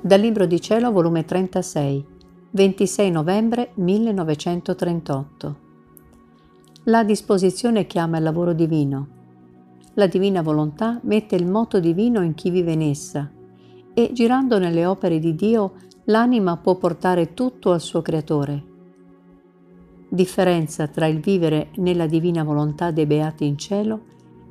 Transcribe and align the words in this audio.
Dal 0.00 0.20
Libro 0.20 0.46
di 0.46 0.60
Cielo, 0.60 0.92
volume 0.92 1.24
36, 1.24 2.04
26 2.52 3.10
novembre 3.10 3.72
1938. 3.74 5.56
La 6.84 7.02
disposizione 7.02 7.88
chiama 7.88 8.18
il 8.18 8.22
lavoro 8.22 8.52
divino. 8.52 9.08
La 9.94 10.06
divina 10.06 10.40
volontà 10.40 11.00
mette 11.02 11.34
il 11.34 11.46
moto 11.46 11.80
divino 11.80 12.22
in 12.22 12.34
chi 12.34 12.50
vive 12.50 12.72
in 12.72 12.82
essa 12.82 13.28
e, 13.92 14.10
girando 14.12 14.60
nelle 14.60 14.86
opere 14.86 15.18
di 15.18 15.34
Dio, 15.34 15.72
l'anima 16.04 16.56
può 16.56 16.76
portare 16.76 17.34
tutto 17.34 17.72
al 17.72 17.80
suo 17.80 18.00
Creatore. 18.00 18.62
Differenza 20.08 20.86
tra 20.86 21.06
il 21.06 21.18
vivere 21.18 21.70
nella 21.78 22.06
divina 22.06 22.44
volontà 22.44 22.92
dei 22.92 23.04
beati 23.04 23.46
in 23.46 23.58
cielo 23.58 24.02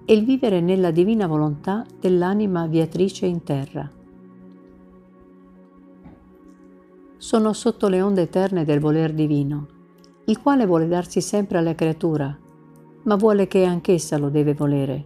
e 0.04 0.14
il 0.14 0.26
vivere 0.26 0.60
nella 0.60 0.92
divina 0.92 1.26
volontà 1.26 1.86
dell'anima 2.02 2.68
viatrice 2.68 3.26
in 3.26 3.44
terra. 3.44 3.90
Sono 7.28 7.52
sotto 7.52 7.90
le 7.90 8.02
onde 8.02 8.22
eterne 8.22 8.64
del 8.64 8.80
voler 8.80 9.12
divino, 9.12 9.68
il 10.28 10.40
quale 10.42 10.66
vuole 10.66 10.88
darsi 10.88 11.20
sempre 11.20 11.58
alla 11.58 11.76
creatura, 11.76 12.34
ma 13.04 13.16
vuole 13.18 13.48
che 13.48 13.66
anch'essa 13.66 14.18
lo 14.18 14.30
deve 14.30 14.54
volere. 14.54 15.06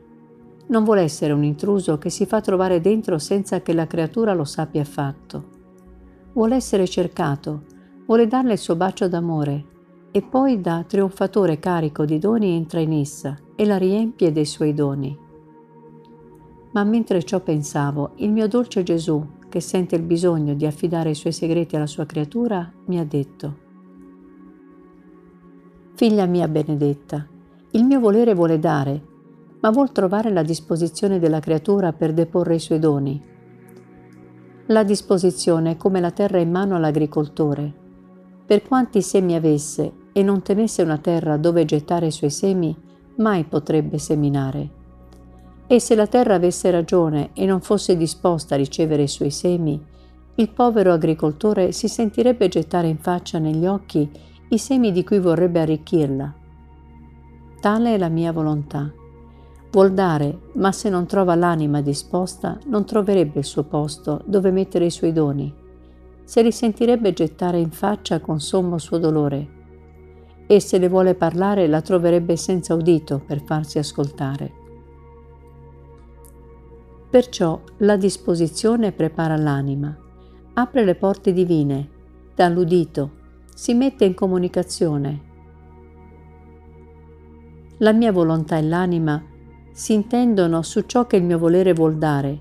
Non 0.67 0.83
vuole 0.83 1.01
essere 1.01 1.33
un 1.33 1.43
intruso 1.43 1.97
che 1.97 2.11
si 2.11 2.27
fa 2.27 2.39
trovare 2.39 2.79
dentro 2.79 3.17
senza 3.17 3.63
che 3.63 3.73
la 3.73 3.87
creatura 3.87 4.35
lo 4.35 4.43
sappia 4.43 4.81
affatto. 4.81 5.45
Vuole 6.33 6.53
essere 6.53 6.87
cercato, 6.87 7.63
vuole 8.05 8.27
darle 8.27 8.51
il 8.51 8.59
suo 8.59 8.75
bacio 8.75 9.07
d'amore 9.07 9.65
e 10.11 10.21
poi 10.21 10.61
da 10.61 10.85
trionfatore 10.87 11.57
carico 11.57 12.05
di 12.05 12.19
doni 12.19 12.51
entra 12.51 12.81
in 12.81 12.93
essa 12.93 13.35
e 13.55 13.65
la 13.65 13.77
riempie 13.77 14.31
dei 14.31 14.45
suoi 14.45 14.75
doni. 14.75 15.17
Ma 16.73 16.83
mentre 16.83 17.23
ciò 17.23 17.39
pensavo, 17.39 18.11
il 18.17 18.31
mio 18.31 18.47
dolce 18.47 18.83
Gesù, 18.83 19.25
che 19.51 19.59
sente 19.59 19.97
il 19.97 20.03
bisogno 20.03 20.53
di 20.53 20.65
affidare 20.65 21.09
i 21.09 21.15
suoi 21.15 21.33
segreti 21.33 21.75
alla 21.75 21.85
sua 21.85 22.05
creatura, 22.05 22.71
mi 22.85 22.97
ha 22.97 23.03
detto, 23.03 23.57
Figlia 25.93 26.25
mia 26.25 26.47
benedetta, 26.47 27.27
il 27.71 27.83
mio 27.83 27.99
volere 27.99 28.33
vuole 28.33 28.57
dare, 28.57 29.09
ma 29.59 29.69
vuol 29.69 29.91
trovare 29.91 30.31
la 30.31 30.41
disposizione 30.41 31.19
della 31.19 31.41
creatura 31.41 31.91
per 31.91 32.13
deporre 32.13 32.55
i 32.55 32.59
suoi 32.59 32.79
doni. 32.79 33.21
La 34.67 34.83
disposizione 34.83 35.71
è 35.71 35.77
come 35.77 35.99
la 35.99 36.11
terra 36.11 36.39
in 36.39 36.49
mano 36.49 36.77
all'agricoltore. 36.77 37.71
Per 38.45 38.63
quanti 38.63 39.01
semi 39.01 39.35
avesse 39.35 39.91
e 40.13 40.23
non 40.23 40.41
tenesse 40.41 40.81
una 40.81 40.97
terra 40.97 41.35
dove 41.35 41.65
gettare 41.65 42.07
i 42.07 42.11
suoi 42.11 42.31
semi, 42.31 42.75
mai 43.17 43.43
potrebbe 43.43 43.97
seminare. 43.97 44.79
E 45.71 45.79
se 45.79 45.95
la 45.95 46.05
terra 46.05 46.35
avesse 46.35 46.69
ragione 46.69 47.29
e 47.31 47.45
non 47.45 47.61
fosse 47.61 47.95
disposta 47.95 48.55
a 48.55 48.57
ricevere 48.57 49.03
i 49.03 49.07
suoi 49.07 49.31
semi, 49.31 49.81
il 50.35 50.49
povero 50.49 50.91
agricoltore 50.91 51.71
si 51.71 51.87
sentirebbe 51.87 52.49
gettare 52.49 52.89
in 52.89 52.97
faccia 52.97 53.39
negli 53.39 53.65
occhi 53.65 54.11
i 54.49 54.57
semi 54.57 54.91
di 54.91 55.05
cui 55.05 55.19
vorrebbe 55.19 55.61
arricchirla. 55.61 56.33
Tale 57.61 57.93
è 57.93 57.97
la 57.97 58.09
mia 58.09 58.33
volontà. 58.33 58.91
Vuol 59.71 59.93
dare, 59.93 60.39
ma 60.55 60.73
se 60.73 60.89
non 60.89 61.05
trova 61.05 61.35
l'anima 61.35 61.79
disposta, 61.79 62.59
non 62.65 62.83
troverebbe 62.83 63.39
il 63.39 63.45
suo 63.45 63.63
posto 63.63 64.23
dove 64.25 64.51
mettere 64.51 64.83
i 64.83 64.91
suoi 64.91 65.13
doni. 65.13 65.55
Se 66.25 66.41
li 66.41 66.51
sentirebbe 66.51 67.13
gettare 67.13 67.59
in 67.59 67.71
faccia 67.71 68.19
con 68.19 68.41
sommo 68.41 68.77
suo 68.77 68.97
dolore. 68.97 69.47
E 70.47 70.59
se 70.59 70.77
le 70.77 70.89
vuole 70.89 71.15
parlare, 71.15 71.65
la 71.67 71.79
troverebbe 71.79 72.35
senza 72.35 72.73
udito 72.73 73.21
per 73.25 73.41
farsi 73.41 73.79
ascoltare. 73.79 74.59
Perciò 77.11 77.59
la 77.79 77.97
disposizione 77.97 78.93
prepara 78.93 79.35
l'anima, 79.35 79.93
apre 80.53 80.85
le 80.85 80.95
porte 80.95 81.33
divine, 81.33 81.89
dà 82.33 82.47
l'udito, 82.47 83.11
si 83.53 83.73
mette 83.73 84.05
in 84.05 84.13
comunicazione. 84.13 85.21
La 87.79 87.91
mia 87.91 88.13
volontà 88.13 88.57
e 88.57 88.61
l'anima 88.61 89.21
si 89.73 89.91
intendono 89.91 90.61
su 90.61 90.83
ciò 90.85 91.05
che 91.05 91.17
il 91.17 91.23
mio 91.23 91.37
volere 91.37 91.73
vuol 91.73 91.97
dare, 91.97 92.39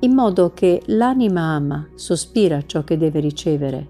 in 0.00 0.12
modo 0.12 0.52
che 0.52 0.82
l'anima 0.88 1.40
ama, 1.40 1.88
sospira 1.94 2.66
ciò 2.66 2.84
che 2.84 2.98
deve 2.98 3.20
ricevere. 3.20 3.88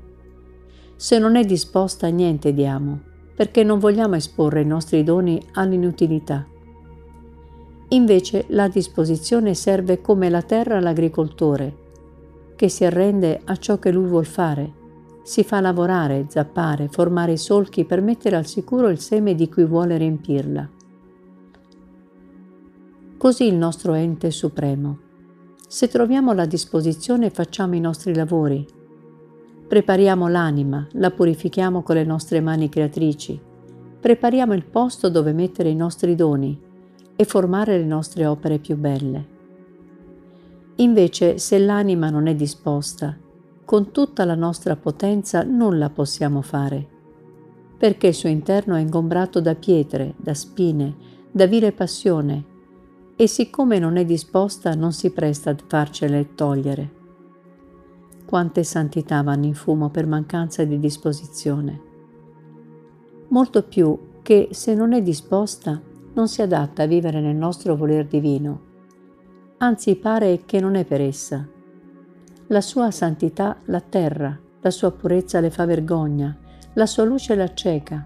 Se 0.95 1.19
non 1.19 1.35
è 1.35 1.45
disposta 1.45 2.07
a 2.07 2.11
niente 2.11 2.53
diamo, 2.55 3.01
perché 3.35 3.65
non 3.65 3.81
vogliamo 3.81 4.15
esporre 4.15 4.61
i 4.61 4.67
nostri 4.67 5.03
doni 5.03 5.45
all'inutilità. 5.55 6.47
Invece 7.91 8.45
la 8.49 8.69
disposizione 8.69 9.55
serve 9.55 10.03
come 10.03 10.29
la 10.29 10.43
terra 10.43 10.77
all'agricoltore, 10.77 11.87
che 12.55 12.69
si 12.69 12.85
arrende 12.85 13.41
a 13.45 13.57
ciò 13.57 13.79
che 13.79 13.91
lui 13.91 14.07
vuol 14.07 14.27
fare, 14.27 14.73
si 15.23 15.43
fa 15.43 15.61
lavorare, 15.61 16.27
zappare, 16.29 16.89
formare 16.89 17.33
i 17.33 17.39
solchi 17.39 17.85
per 17.85 18.03
mettere 18.03 18.37
al 18.37 18.47
sicuro 18.47 18.89
il 18.89 18.99
seme 18.99 19.35
di 19.35 19.49
cui 19.49 19.65
vuole 19.65 19.97
riempirla. 19.97 20.69
Così 23.17 23.47
il 23.47 23.55
nostro 23.55 23.95
ente 23.95 24.31
supremo. 24.31 24.99
Se 25.67 25.89
troviamo 25.89 26.33
la 26.33 26.47
disposizione 26.47 27.31
facciamo 27.31 27.75
i 27.75 27.81
nostri 27.81 28.15
lavori, 28.15 28.67
prepariamo 29.67 30.29
l'anima, 30.29 30.87
la 30.93 31.11
purifichiamo 31.11 31.83
con 31.83 31.97
le 31.97 32.05
nostre 32.05 32.41
mani 32.41 32.69
creatrici, 32.69 33.39
prepariamo 34.01 34.55
il 34.55 34.65
posto 34.65 35.11
dove 35.11 35.33
mettere 35.33 35.69
i 35.69 35.75
nostri 35.75 36.15
doni, 36.15 36.59
e 37.21 37.25
formare 37.25 37.77
le 37.77 37.85
nostre 37.85 38.27
opere 38.27 38.61
più 38.61 38.77
belle. 38.77 39.27
Invece, 40.77 41.39
se 41.39 41.59
l'anima 41.59 42.11
non 42.11 42.29
è 42.29 42.37
disposta, 42.37 43.17
con 43.65 43.91
tutta 43.91 44.25
la 44.25 44.37
nostra 44.37 44.77
potenza 44.77 45.43
nulla 45.43 45.91
possiamo 45.91 46.43
fare, 46.43 46.87
perché 47.77 48.07
il 48.07 48.15
suo 48.15 48.29
interno 48.29 48.77
è 48.77 48.81
ingombrato 48.81 49.41
da 49.41 49.57
pietre, 49.57 50.15
da 50.17 50.33
spine, 50.33 50.95
da 51.33 51.47
vile 51.47 51.73
passione, 51.73 52.45
e 53.17 53.27
siccome 53.27 53.81
non 53.81 53.97
è 53.97 54.05
disposta 54.05 54.77
non 54.77 54.93
si 54.93 55.11
presta 55.11 55.51
a 55.51 55.57
farcele 55.67 56.37
togliere. 56.37 56.91
Quante 58.25 58.63
santità 58.63 59.25
vanno 59.25 59.47
in 59.47 59.55
fumo 59.55 59.91
per 59.91 60.07
mancanza 60.07 60.63
di 60.63 60.79
disposizione. 60.79 61.81
Molto 63.31 63.65
più 63.65 63.99
che 64.23 64.51
se 64.53 64.73
non 64.77 64.93
è 64.93 65.03
disposta 65.03 65.83
non 66.19 66.27
si 66.27 66.43
adatta 66.43 66.83
a 66.83 66.87
vivere 66.87 67.21
nel 67.21 67.37
nostro 67.37 67.77
voler 67.77 68.05
divino, 68.05 68.61
anzi 69.59 69.95
pare 69.95 70.43
che 70.47 70.59
non 70.59 70.75
è 70.75 70.85
per 70.85 71.01
essa. 71.01 71.47
La 72.49 72.61
sua 72.61 72.91
santità 72.91 73.57
l'atterra, 73.67 74.37
la 74.61 74.71
sua 74.71 74.91
purezza 74.91 75.39
le 75.39 75.51
fa 75.51 75.65
vergogna, 75.65 76.37
la 76.73 76.87
sua 76.87 77.05
luce 77.05 77.37
la 77.37 77.55
cieca. 77.55 78.05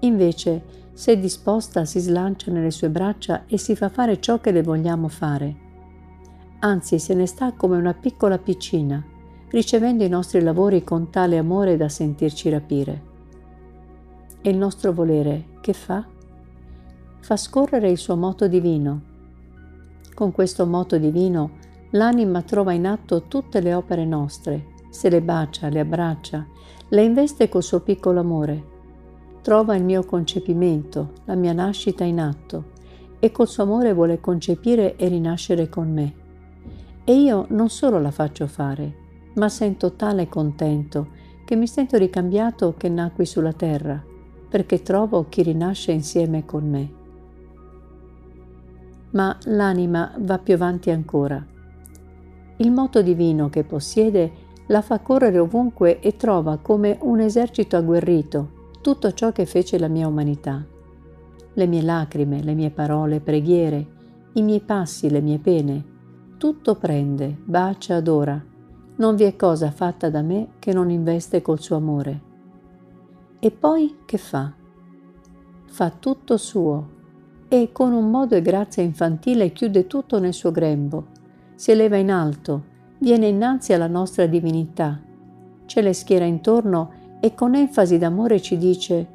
Invece, 0.00 0.88
se 0.92 1.16
disposta, 1.16 1.84
si 1.84 2.00
slancia 2.00 2.50
nelle 2.50 2.72
sue 2.72 2.90
braccia 2.90 3.44
e 3.46 3.56
si 3.56 3.76
fa 3.76 3.88
fare 3.88 4.18
ciò 4.18 4.40
che 4.40 4.50
le 4.50 4.62
vogliamo 4.62 5.06
fare. 5.06 5.56
Anzi, 6.58 6.98
se 6.98 7.14
ne 7.14 7.26
sta 7.26 7.52
come 7.52 7.76
una 7.76 7.94
piccola 7.94 8.38
piccina, 8.38 9.00
ricevendo 9.50 10.02
i 10.02 10.08
nostri 10.08 10.40
lavori 10.42 10.82
con 10.82 11.08
tale 11.08 11.38
amore 11.38 11.76
da 11.76 11.88
sentirci 11.88 12.50
rapire. 12.50 13.02
E 14.40 14.50
il 14.50 14.56
nostro 14.56 14.92
volere 14.92 15.44
che 15.60 15.72
fa? 15.72 16.18
Fa 17.20 17.36
scorrere 17.36 17.90
il 17.90 17.98
suo 17.98 18.16
moto 18.16 18.48
divino. 18.48 19.08
Con 20.14 20.32
questo 20.32 20.66
moto 20.66 20.98
divino 20.98 21.58
l'anima 21.90 22.42
trova 22.42 22.72
in 22.72 22.86
atto 22.86 23.22
tutte 23.28 23.60
le 23.60 23.74
opere 23.74 24.04
nostre, 24.04 24.66
se 24.90 25.08
le 25.08 25.22
bacia, 25.22 25.68
le 25.68 25.80
abbraccia, 25.80 26.46
le 26.88 27.02
investe 27.02 27.48
col 27.48 27.62
suo 27.62 27.80
piccolo 27.80 28.20
amore. 28.20 28.78
Trova 29.42 29.76
il 29.76 29.84
mio 29.84 30.04
concepimento, 30.04 31.12
la 31.24 31.34
mia 31.34 31.52
nascita 31.52 32.04
in 32.04 32.20
atto 32.20 32.78
e 33.18 33.30
col 33.30 33.48
suo 33.48 33.62
amore 33.62 33.92
vuole 33.92 34.20
concepire 34.20 34.96
e 34.96 35.08
rinascere 35.08 35.68
con 35.68 35.92
me. 35.92 36.14
E 37.04 37.14
io 37.14 37.46
non 37.50 37.68
solo 37.68 37.98
la 37.98 38.10
faccio 38.10 38.46
fare, 38.46 38.94
ma 39.34 39.48
sento 39.48 39.92
tale 39.92 40.28
contento 40.28 41.18
che 41.44 41.56
mi 41.56 41.66
sento 41.66 41.96
ricambiato 41.96 42.74
che 42.76 42.88
nacqui 42.88 43.26
sulla 43.26 43.52
terra, 43.52 44.02
perché 44.48 44.82
trovo 44.82 45.26
chi 45.28 45.42
rinasce 45.42 45.92
insieme 45.92 46.44
con 46.44 46.68
me 46.68 46.98
ma 49.10 49.36
l'anima 49.44 50.12
va 50.18 50.38
più 50.38 50.54
avanti 50.54 50.90
ancora. 50.90 51.44
Il 52.56 52.70
moto 52.70 53.02
divino 53.02 53.48
che 53.48 53.64
possiede 53.64 54.48
la 54.66 54.82
fa 54.82 55.00
correre 55.00 55.38
ovunque 55.38 56.00
e 56.00 56.16
trova 56.16 56.58
come 56.58 56.98
un 57.00 57.20
esercito 57.20 57.76
agguerrito 57.76 58.58
tutto 58.80 59.12
ciò 59.12 59.30
che 59.32 59.44
fece 59.44 59.78
la 59.78 59.88
mia 59.88 60.08
umanità. 60.08 60.64
Le 61.52 61.66
mie 61.66 61.82
lacrime, 61.82 62.42
le 62.42 62.54
mie 62.54 62.70
parole, 62.70 63.20
preghiere, 63.20 63.86
i 64.34 64.42
miei 64.42 64.60
passi, 64.60 65.10
le 65.10 65.20
mie 65.20 65.38
pene, 65.38 65.84
tutto 66.38 66.76
prende, 66.76 67.36
bacia, 67.44 67.96
adora. 67.96 68.42
Non 68.96 69.16
vi 69.16 69.24
è 69.24 69.36
cosa 69.36 69.70
fatta 69.70 70.08
da 70.08 70.22
me 70.22 70.52
che 70.58 70.72
non 70.72 70.90
investe 70.90 71.42
col 71.42 71.60
suo 71.60 71.76
amore. 71.76 72.28
E 73.38 73.50
poi 73.50 73.98
che 74.06 74.18
fa? 74.18 74.52
Fa 75.66 75.90
tutto 75.90 76.36
suo, 76.36 76.88
e 77.52 77.70
con 77.72 77.92
un 77.92 78.10
modo 78.10 78.36
e 78.36 78.42
grazia 78.42 78.80
infantile 78.80 79.50
chiude 79.50 79.88
tutto 79.88 80.20
nel 80.20 80.32
suo 80.32 80.52
grembo, 80.52 81.06
si 81.56 81.72
eleva 81.72 81.96
in 81.96 82.12
alto 82.12 82.62
viene 82.98 83.26
innanzi 83.26 83.72
alla 83.72 83.88
nostra 83.88 84.26
divinità, 84.26 85.00
ce 85.66 85.80
le 85.80 85.92
schiera 85.92 86.24
intorno 86.24 86.92
e 87.18 87.34
con 87.34 87.56
enfasi 87.56 87.98
d'amore 87.98 88.40
ci 88.40 88.56
dice 88.56 89.06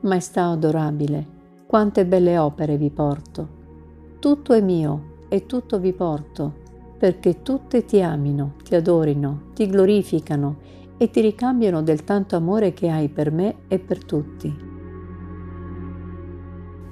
Maestà 0.00 0.46
adorabile, 0.50 1.26
quante 1.66 2.06
belle 2.06 2.38
opere 2.38 2.76
vi 2.76 2.90
porto. 2.90 3.48
Tutto 4.20 4.52
è 4.52 4.60
mio 4.60 5.24
e 5.28 5.46
tutto 5.46 5.80
vi 5.80 5.92
porto, 5.92 6.52
perché 6.96 7.42
tutte 7.42 7.84
ti 7.84 8.00
amino, 8.00 8.54
ti 8.62 8.76
adorino, 8.76 9.50
ti 9.54 9.66
glorificano 9.66 10.56
e 10.98 11.10
ti 11.10 11.20
ricambiano 11.20 11.82
del 11.82 12.04
tanto 12.04 12.36
amore 12.36 12.72
che 12.72 12.88
hai 12.90 13.08
per 13.08 13.32
me 13.32 13.56
e 13.66 13.80
per 13.80 14.04
tutti. 14.04 14.75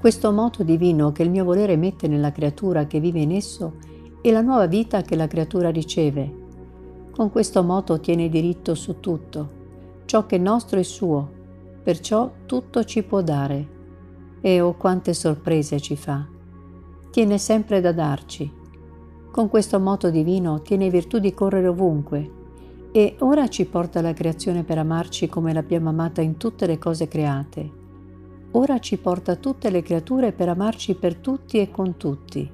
Questo 0.05 0.33
moto 0.33 0.63
divino 0.65 1.13
che 1.13 1.23
il 1.23 1.31
mio 1.31 1.45
volere 1.45 1.79
mette 1.79 2.09
nella 2.09 2.31
creatura 2.31 2.87
che 2.87 3.01
vive 3.01 3.21
in 3.21 3.33
esso 3.33 3.77
è 4.21 4.31
la 4.31 4.43
nuova 4.43 4.67
vita 4.67 5.01
che 5.01 5.17
la 5.17 5.27
creatura 5.27 5.71
riceve. 5.71 6.31
Con 7.11 7.31
questo 7.31 7.63
moto 7.63 7.99
tiene 8.01 8.29
diritto 8.29 8.75
su 8.75 9.01
tutto. 9.01 10.03
Ciò 10.05 10.27
che 10.27 10.37
è 10.37 10.39
nostro 10.39 10.79
è 10.79 10.83
suo, 10.83 11.27
perciò 11.83 12.31
tutto 12.45 12.85
ci 12.85 13.03
può 13.03 13.23
dare. 13.23 13.67
E 14.43 14.61
oh 14.61 14.75
quante 14.75 15.15
sorprese 15.15 15.81
ci 15.81 15.97
fa. 15.97 16.27
Tiene 17.11 17.39
sempre 17.39 17.81
da 17.81 17.93
darci. 17.93 18.53
Con 19.31 19.49
questo 19.49 19.81
moto 19.81 20.11
divino 20.11 20.61
tiene 20.61 20.91
virtù 20.91 21.19
di 21.19 21.33
correre 21.33 21.69
ovunque 21.69 22.31
e 22.93 23.17
ora 23.21 23.49
ci 23.49 23.65
porta 23.65 24.03
la 24.03 24.13
creazione 24.13 24.65
per 24.65 24.77
amarci 24.77 25.31
come 25.31 25.55
l'abbiamo 25.55 25.89
amata 25.89 26.21
in 26.21 26.37
tutte 26.37 26.67
le 26.67 26.77
cose 26.77 27.09
create 27.09 27.83
ora 28.57 28.79
ci 28.79 28.99
porta 28.99 29.35
tutte 29.37 29.69
le 29.71 29.83
creature 29.83 30.33
per 30.33 30.49
amarci 30.49 30.95
per 30.95 31.17
tutti 31.17 31.59
e 31.59 31.71
con 31.71 31.97
tutti. 31.97 32.49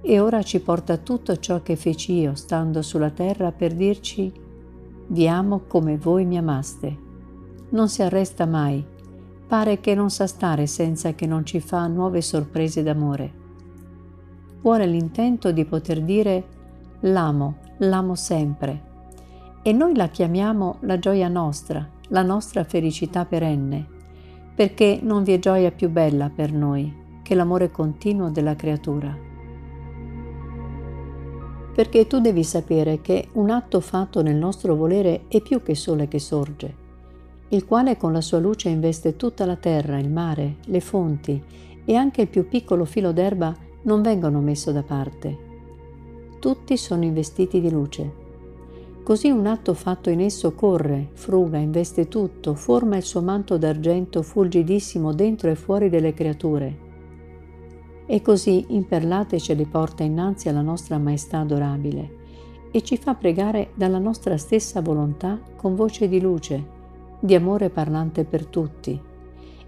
E 0.00 0.20
ora 0.20 0.42
ci 0.42 0.60
porta 0.60 0.96
tutto 0.96 1.36
ciò 1.36 1.62
che 1.62 1.76
feci 1.76 2.14
io 2.14 2.34
stando 2.34 2.82
sulla 2.82 3.10
terra 3.10 3.52
per 3.52 3.74
dirci 3.74 4.32
vi 5.06 5.28
amo 5.28 5.62
come 5.68 5.96
voi 5.96 6.24
mi 6.24 6.36
amaste. 6.36 6.98
Non 7.70 7.88
si 7.88 8.02
arresta 8.02 8.44
mai, 8.44 8.84
pare 9.46 9.78
che 9.78 9.94
non 9.94 10.10
sa 10.10 10.26
stare 10.26 10.66
senza 10.66 11.12
che 11.14 11.26
non 11.26 11.46
ci 11.46 11.60
fa 11.60 11.86
nuove 11.86 12.20
sorprese 12.20 12.82
d'amore. 12.82 13.42
Vuole 14.62 14.86
l'intento 14.86 15.52
di 15.52 15.64
poter 15.64 16.02
dire 16.02 16.44
l'amo, 17.00 17.58
l'amo 17.78 18.14
sempre. 18.16 18.92
E 19.62 19.72
noi 19.72 19.94
la 19.94 20.08
chiamiamo 20.08 20.78
la 20.80 20.98
gioia 20.98 21.28
nostra, 21.28 21.88
la 22.08 22.22
nostra 22.22 22.64
felicità 22.64 23.24
perenne 23.24 23.92
perché 24.54 25.00
non 25.02 25.24
vi 25.24 25.32
è 25.32 25.38
gioia 25.38 25.70
più 25.72 25.88
bella 25.88 26.30
per 26.34 26.52
noi 26.52 27.02
che 27.22 27.34
l'amore 27.34 27.70
continuo 27.70 28.30
della 28.30 28.54
creatura. 28.54 29.16
Perché 31.74 32.06
tu 32.06 32.20
devi 32.20 32.44
sapere 32.44 33.00
che 33.00 33.28
un 33.32 33.50
atto 33.50 33.80
fatto 33.80 34.22
nel 34.22 34.36
nostro 34.36 34.76
volere 34.76 35.22
è 35.28 35.40
più 35.40 35.62
che 35.62 35.74
sole 35.74 36.06
che 36.06 36.20
sorge, 36.20 36.82
il 37.48 37.64
quale 37.64 37.96
con 37.96 38.12
la 38.12 38.20
sua 38.20 38.38
luce 38.38 38.68
investe 38.68 39.16
tutta 39.16 39.44
la 39.44 39.56
terra, 39.56 39.98
il 39.98 40.10
mare, 40.10 40.56
le 40.66 40.80
fonti 40.80 41.42
e 41.84 41.94
anche 41.96 42.22
il 42.22 42.28
più 42.28 42.46
piccolo 42.46 42.84
filo 42.84 43.12
d'erba 43.12 43.54
non 43.82 44.02
vengono 44.02 44.40
messo 44.40 44.70
da 44.70 44.82
parte. 44.82 45.52
Tutti 46.38 46.76
sono 46.76 47.04
investiti 47.04 47.60
di 47.60 47.70
luce 47.70 48.22
Così 49.04 49.28
un 49.28 49.44
atto 49.44 49.74
fatto 49.74 50.08
in 50.08 50.22
esso 50.22 50.54
corre, 50.54 51.10
fruga, 51.12 51.58
investe 51.58 52.08
tutto, 52.08 52.54
forma 52.54 52.96
il 52.96 53.02
suo 53.02 53.20
manto 53.20 53.58
d'argento 53.58 54.22
fulgidissimo 54.22 55.12
dentro 55.12 55.50
e 55.50 55.56
fuori 55.56 55.90
delle 55.90 56.14
creature. 56.14 56.78
E 58.06 58.22
così 58.22 58.64
imperlate 58.68 59.38
ce 59.38 59.52
le 59.52 59.66
porta 59.66 60.04
innanzi 60.04 60.48
alla 60.48 60.62
nostra 60.62 60.96
maestà 60.96 61.40
adorabile 61.40 62.22
e 62.70 62.80
ci 62.80 62.96
fa 62.96 63.14
pregare 63.14 63.72
dalla 63.74 63.98
nostra 63.98 64.38
stessa 64.38 64.80
volontà 64.80 65.38
con 65.54 65.74
voce 65.74 66.08
di 66.08 66.18
luce, 66.18 66.66
di 67.20 67.34
amore 67.34 67.68
parlante 67.68 68.24
per 68.24 68.46
tutti, 68.46 68.98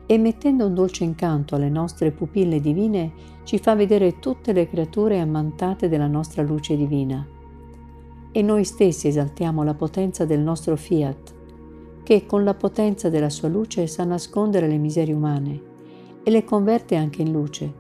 e 0.07 0.17
mettendo 0.19 0.65
un 0.65 0.73
dolce 0.73 1.05
incanto 1.05 1.57
alle 1.57 1.69
nostre 1.69 2.11
pupille 2.11 2.59
divine 2.59 3.13
ci 3.45 3.59
fa 3.59 3.75
vedere 3.75 4.19
tutte 4.19 4.55
le 4.55 4.67
creature 4.67 5.21
ammantate 5.21 5.91
della 5.91 6.07
nostra 6.07 6.43
luce 6.43 6.75
divina 6.75 7.36
e 8.37 8.43
noi 8.43 8.65
stessi 8.65 9.09
esaltiamo 9.09 9.63
la 9.63 9.73
potenza 9.73 10.27
del 10.27 10.41
nostro 10.41 10.77
fiat, 10.77 11.35
che 12.03 12.27
con 12.27 12.45
la 12.45 12.53
potenza 12.53 13.09
della 13.09 13.31
sua 13.31 13.49
luce 13.49 13.87
sa 13.87 14.05
nascondere 14.05 14.69
le 14.69 14.77
miserie 14.77 15.15
umane 15.15 15.63
e 16.23 16.31
le 16.31 16.45
converte 16.45 16.97
anche 16.97 17.23
in 17.23 17.33
luce. 17.33 17.73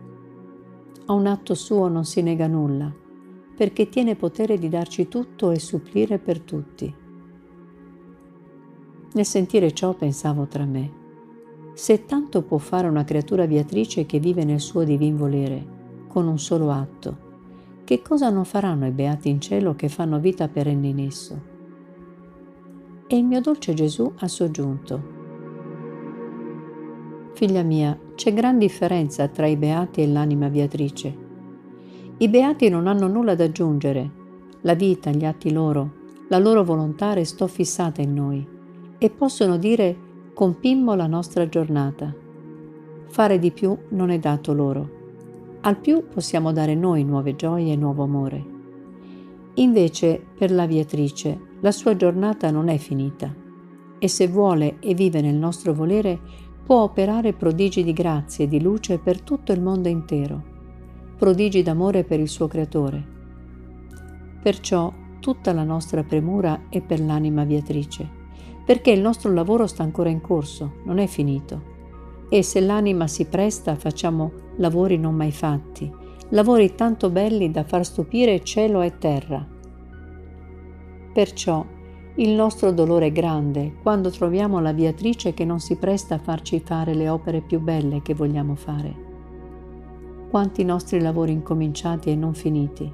A 1.05 1.12
un 1.12 1.26
atto 1.26 1.53
suo 1.53 1.88
non 1.88 2.06
si 2.06 2.23
nega 2.23 2.47
nulla, 2.47 2.91
perché 3.55 3.91
tiene 3.91 4.17
potere 4.17 4.56
di 4.56 4.70
darci 4.70 5.08
tutto 5.08 5.50
e 5.50 5.58
supplire 5.58 6.19
per 6.19 6.41
tutti. 6.41 6.94
Nel 9.12 9.26
sentire 9.26 9.75
ciò 9.75 9.93
pensavo 9.93 10.47
tra 10.47 10.64
me, 10.64 10.91
se 11.75 12.06
tanto 12.06 12.41
può 12.41 12.56
fare 12.56 12.88
una 12.88 13.05
creatura 13.05 13.44
viatrice 13.44 14.06
che 14.06 14.19
vive 14.19 14.44
nel 14.44 14.61
suo 14.61 14.85
divin 14.85 15.19
volere, 15.19 15.67
con 16.08 16.26
un 16.26 16.38
solo 16.38 16.70
atto, 16.70 17.25
che 17.87 18.03
cosa 18.03 18.31
non 18.31 18.44
faranno 18.44 18.85
i 18.85 18.91
beati 18.91 19.29
in 19.29 19.41
cielo 19.41 19.77
che 19.77 19.88
fanno 19.88 20.19
vita 20.19 20.49
perenne 20.49 20.88
in 20.88 20.99
esso? 20.99 21.41
E 23.06 23.17
il 23.17 23.25
mio 23.25 23.41
dolce 23.41 23.75
Gesù 23.75 24.12
ha 24.17 24.27
soggiunto. 24.27 25.15
Figlia 27.35 27.62
mia, 27.62 27.97
c'è 28.17 28.35
gran 28.35 28.59
differenza 28.59 29.29
tra 29.29 29.47
i 29.47 29.55
beati 29.55 30.03
e 30.03 30.09
l'anima 30.09 30.49
viatrice. 30.49 31.17
I 32.17 32.29
beati 32.29 32.69
non 32.69 32.88
hanno 32.88 33.06
nulla 33.06 33.37
da 33.37 33.44
aggiungere. 33.44 34.11
La 34.62 34.75
vita, 34.75 35.12
gli 35.12 35.25
atti 35.25 35.53
loro, 35.53 35.93
la 36.29 36.39
loro 36.39 36.65
volontà 36.65 37.12
restò 37.12 37.47
fissata 37.47 38.03
in 38.03 38.15
noi 38.15 38.44
e 38.99 39.11
possono 39.11 39.59
dire 39.59 39.97
compimmo 40.35 40.97
la 40.97 41.06
nostra 41.06 41.49
giornata. 41.49 42.12
Fare 43.06 43.39
di 43.39 43.53
più 43.53 43.79
non 43.91 44.11
è 44.11 44.19
dato 44.19 44.53
loro 44.53 44.95
al 45.67 45.79
più 45.79 46.07
possiamo 46.07 46.53
dare 46.53 46.77
noi 46.77 47.03
nuove 47.03 47.35
gioie 47.35 47.73
e 47.73 47.77
nuovo 47.77 48.05
amore. 48.05 48.55
Invece, 49.55 50.25
per 50.39 50.53
la 50.53 50.65
viatrice, 50.65 51.55
la 51.61 51.73
sua 51.73 51.97
giornata 51.97 52.53
non 52.53 52.69
è 52.69 52.77
finita 52.77 53.35
e 53.99 54.09
se 54.09 54.29
vuole 54.29 54.77
e 54.79 54.95
vive 54.95 55.21
nel 55.21 55.35
nostro 55.35 55.75
volere, 55.75 56.21
può 56.65 56.82
operare 56.82 57.32
prodigi 57.32 57.82
di 57.82 57.93
grazia 57.93 58.44
e 58.44 58.49
di 58.49 58.63
luce 58.63 58.99
per 58.99 59.20
tutto 59.23 59.51
il 59.51 59.61
mondo 59.61 59.89
intero, 59.89 60.41
prodigi 61.17 61.63
d'amore 61.65 62.05
per 62.05 62.20
il 62.20 62.29
suo 62.29 62.46
Creatore. 62.46 63.05
Perciò 64.41 64.93
tutta 65.19 65.53
la 65.53 65.65
nostra 65.65 66.05
premura 66.05 66.67
è 66.69 66.81
per 66.81 67.01
l'anima 67.01 67.43
viatrice, 67.43 68.08
perché 68.65 68.93
il 68.93 69.01
nostro 69.01 69.32
lavoro 69.32 69.67
sta 69.67 69.82
ancora 69.82 70.11
in 70.11 70.20
corso, 70.20 70.75
non 70.85 70.99
è 70.99 71.08
finito 71.08 71.75
e 72.29 72.43
se 72.43 72.61
l'anima 72.61 73.06
si 73.06 73.27
presta 73.27 73.77
facciamo 73.77 74.33
lavori 74.56 74.99
non 74.99 75.15
mai 75.15 75.33
fatti, 75.33 75.91
lavori 76.31 76.75
tanto 76.75 77.11
belli 77.11 77.51
da 77.51 77.63
far 77.65 77.85
stupire 77.85 78.43
cielo 78.43 78.83
e 78.83 78.99
terra. 78.99 79.47
Perciò 81.13 81.65
il 82.17 82.31
nostro 82.31 82.73
dolore 82.73 83.06
è 83.06 83.13
grande 83.13 83.75
quando 83.83 84.11
troviamo 84.11 84.59
la 84.61 84.73
viatrice 84.73 85.35
che 85.35 85.45
non 85.45 85.61
si 85.61 85.77
presta 85.77 86.17
a 86.17 86.19
farci 86.19 86.61
fare 86.61 86.95
le 86.95 87.09
opere 87.09 87.43
più 87.43 87.61
belle 87.61 88.03
che 88.03 88.15
vogliamo 88.15 88.55
fare. 88.55 89.05
Quanti 90.29 90.65
nostri 90.65 91.01
lavori 91.01 91.33
incominciati 91.33 92.11
e 92.11 92.17
non 92.17 92.35
finiti, 92.35 92.91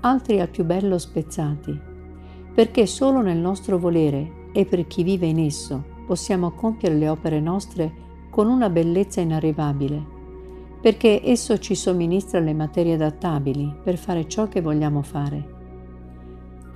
altri 0.00 0.40
al 0.40 0.48
più 0.48 0.64
bello 0.64 0.98
spezzati, 0.98 1.78
perché 2.54 2.86
solo 2.86 3.20
nel 3.20 3.38
nostro 3.38 3.78
volere 3.78 4.50
e 4.52 4.64
per 4.64 4.86
chi 4.86 5.02
vive 5.02 5.26
in 5.26 5.40
esso 5.40 5.96
possiamo 6.08 6.52
compiere 6.52 6.94
le 6.94 7.10
opere 7.10 7.38
nostre 7.38 7.92
con 8.30 8.48
una 8.48 8.70
bellezza 8.70 9.20
inarrivabile, 9.20 10.02
perché 10.80 11.20
esso 11.22 11.58
ci 11.58 11.74
somministra 11.74 12.40
le 12.40 12.54
materie 12.54 12.94
adattabili 12.94 13.80
per 13.84 13.98
fare 13.98 14.26
ciò 14.26 14.48
che 14.48 14.62
vogliamo 14.62 15.02
fare. 15.02 15.56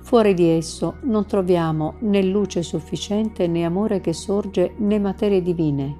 Fuori 0.01 0.35
di 0.35 0.49
esso 0.49 0.97
non 1.05 1.25
troviamo 1.25 1.95
né 2.01 2.21
luce 2.21 2.61
sufficiente 2.61 3.47
né 3.47 3.63
amore 3.63 4.01
che 4.01 4.13
sorge 4.13 4.75
né 4.77 4.99
materie 4.99 5.41
divine. 5.41 5.97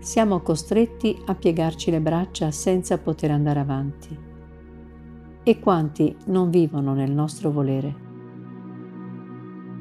Siamo 0.00 0.40
costretti 0.40 1.18
a 1.24 1.34
piegarci 1.34 1.90
le 1.90 2.00
braccia 2.02 2.50
senza 2.50 2.98
poter 2.98 3.30
andare 3.30 3.60
avanti. 3.60 4.18
E 5.42 5.58
quanti 5.60 6.14
non 6.26 6.50
vivono 6.50 6.92
nel 6.92 7.12
nostro 7.12 7.50
volere? 7.50 8.03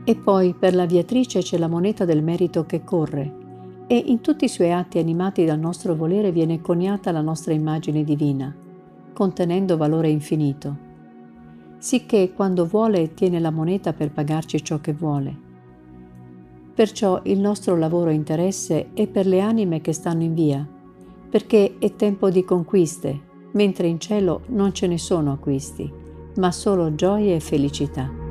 E 0.06 0.16
poi 0.16 0.54
per 0.54 0.76
la 0.76 0.86
viatrice 0.86 1.40
c'è 1.40 1.58
la 1.58 1.68
moneta 1.68 2.04
del 2.04 2.22
merito 2.22 2.66
che 2.66 2.84
corre 2.84 3.42
e 3.88 4.02
in 4.08 4.22
tutti 4.22 4.46
i 4.46 4.50
suoi 4.50 4.72
atti 4.72 4.98
animati 4.98 5.46
dal 5.46 5.60
nostro 5.60 5.96
volere 5.96 6.32
viene 6.32 6.62
coniata 6.62 7.12
la 7.12 7.22
nostra 7.22 7.54
immagine 7.54 8.04
divina, 8.04 8.54
contenendo 9.14 9.78
valore 9.78 10.10
infinito, 10.10 10.76
sicché 11.78 12.34
quando 12.34 12.66
vuole 12.66 13.14
tiene 13.14 13.40
la 13.40 13.52
moneta 13.52 13.94
per 13.94 14.12
pagarci 14.12 14.64
ciò 14.64 14.80
che 14.80 14.94
vuole. 14.94 15.38
Perciò 16.74 17.22
il 17.26 17.40
nostro 17.40 17.78
lavoro 17.78 18.10
e 18.10 18.14
interesse 18.14 18.94
è 18.94 19.08
per 19.08 19.28
le 19.28 19.42
anime 19.42 19.82
che 19.82 19.94
stanno 19.94 20.24
in 20.24 20.34
via, 20.34 20.68
perché 21.30 21.76
è 21.78 21.96
tempo 21.96 22.30
di 22.30 22.44
conquiste, 22.44 23.32
mentre 23.52 23.88
in 23.88 24.00
cielo 24.00 24.42
non 24.48 24.74
ce 24.74 24.88
ne 24.88 24.98
sono 24.98 25.34
acquisti, 25.34 25.92
ma 26.38 26.52
solo 26.52 26.96
gioie 26.96 27.36
e 27.36 27.40
felicità. 27.40 28.23